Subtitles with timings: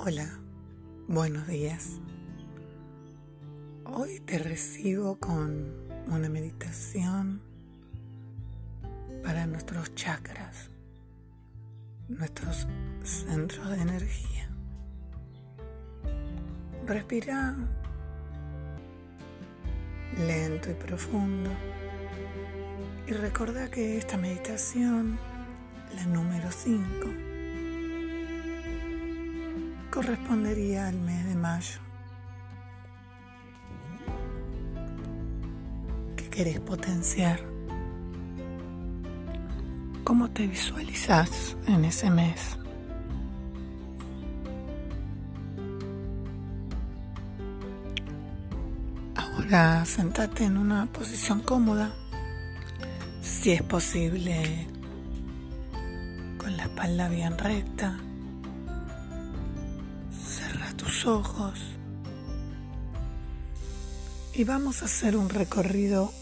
[0.00, 0.28] Hola,
[1.08, 1.98] buenos días.
[3.84, 5.74] Hoy te recibo con
[6.06, 7.42] una meditación
[9.24, 10.70] para nuestros chakras,
[12.08, 12.68] nuestros
[13.02, 14.48] centros de energía.
[16.86, 17.56] Respira
[20.16, 21.50] lento y profundo
[23.08, 25.18] y recuerda que esta meditación,
[25.92, 27.27] la número 5,
[29.90, 31.80] correspondería al mes de mayo.
[36.16, 37.40] ¿Qué querés potenciar?
[40.04, 42.58] ¿Cómo te visualizas en ese mes?
[49.14, 51.92] Ahora sentate en una posición cómoda,
[53.20, 54.66] si es posible,
[56.38, 57.98] con la espalda bien recta
[61.06, 61.60] ojos
[64.34, 66.12] y vamos a hacer un recorrido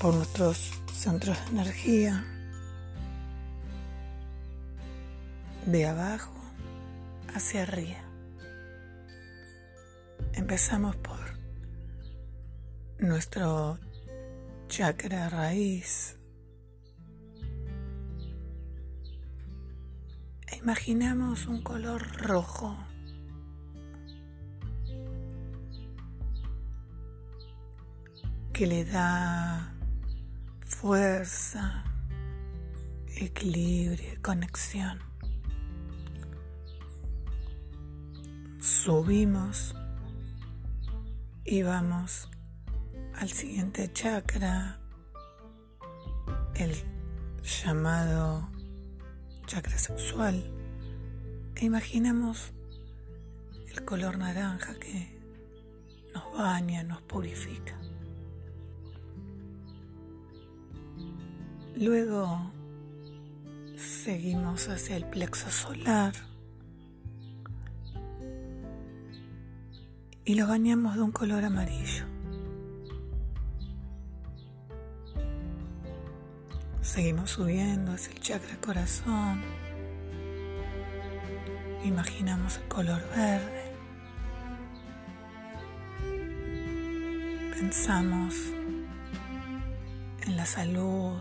[0.00, 2.24] por nuestros centros de energía
[5.66, 6.32] de abajo
[7.34, 7.98] hacia arriba.
[10.34, 11.18] Empezamos por
[12.98, 13.78] nuestro
[14.68, 16.16] chakra raíz.
[20.46, 22.76] E imaginamos un color rojo.
[28.58, 29.72] Que le da
[30.66, 31.84] fuerza,
[33.14, 34.98] equilibrio, conexión.
[38.60, 39.76] Subimos
[41.44, 42.28] y vamos
[43.14, 44.80] al siguiente chakra,
[46.56, 46.74] el
[47.44, 48.50] llamado
[49.46, 50.42] chakra sexual,
[51.54, 52.52] e imaginamos
[53.72, 55.16] el color naranja que
[56.12, 57.78] nos baña, nos purifica.
[61.80, 62.50] Luego
[63.76, 66.12] seguimos hacia el plexo solar
[70.24, 72.04] y lo bañamos de un color amarillo.
[76.80, 79.40] Seguimos subiendo hacia el chakra corazón.
[81.84, 83.72] Imaginamos el color verde.
[87.56, 88.34] Pensamos
[90.26, 91.20] en la salud,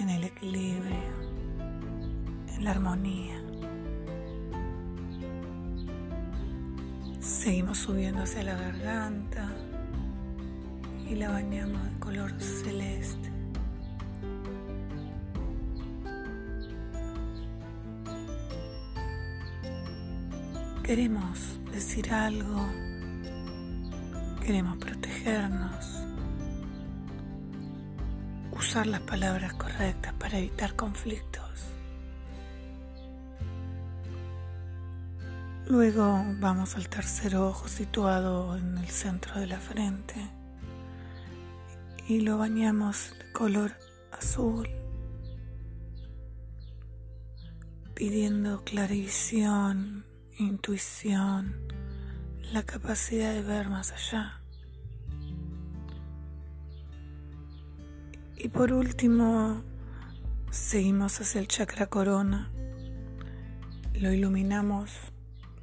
[0.00, 0.96] en el equilibrio,
[2.56, 3.36] en la armonía.
[7.20, 9.52] Seguimos subiendo hacia la garganta
[11.08, 13.30] y la bañamos de color celeste.
[20.82, 22.66] Queremos decir algo,
[24.40, 26.09] queremos protegernos
[28.60, 31.70] usar las palabras correctas para evitar conflictos.
[35.66, 40.14] Luego vamos al tercer ojo situado en el centro de la frente
[42.06, 43.72] y lo bañamos de color
[44.12, 44.68] azul,
[47.94, 50.04] pidiendo clarivisión,
[50.38, 51.56] intuición,
[52.52, 54.39] la capacidad de ver más allá.
[58.42, 59.62] Y por último,
[60.50, 62.50] seguimos hacia el chakra corona.
[63.92, 64.92] Lo iluminamos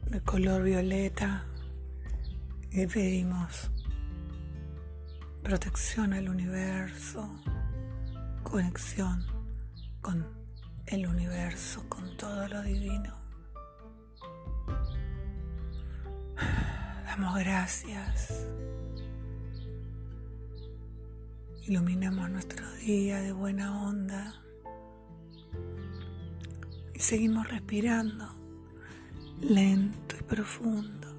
[0.06, 1.44] de color violeta
[2.70, 3.72] y pedimos
[5.42, 7.28] protección al universo,
[8.44, 9.26] conexión
[10.02, 10.28] con
[10.86, 13.16] el universo, con todo lo divino.
[17.08, 18.46] Damos gracias.
[21.68, 24.34] Iluminamos nuestro día de buena onda
[26.94, 28.26] y seguimos respirando
[29.42, 31.10] lento y profundo.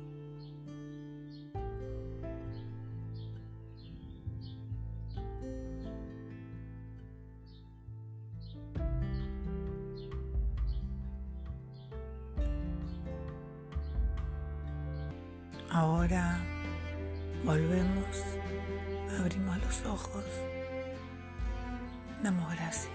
[15.69, 16.41] Ahora
[17.45, 18.25] volvemos
[19.21, 20.25] abrimos los ojos,
[22.23, 22.89] damos gracias.